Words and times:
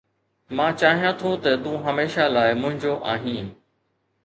مان 0.55 0.71
چاهيان 0.79 1.13
ٿو 1.19 1.29
ته 1.43 1.51
تون 1.63 1.77
هميشه 1.87 2.23
لاءِ 2.35 2.47
منهنجو 2.61 2.93
آهين. 3.13 3.47